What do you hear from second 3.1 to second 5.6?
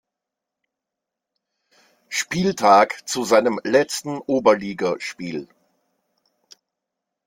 seinem letzten Oberligaspiel.